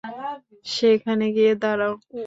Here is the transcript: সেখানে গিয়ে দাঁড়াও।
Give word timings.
সেখানে 0.75 1.25
গিয়ে 1.35 1.53
দাঁড়াও। 1.61 1.93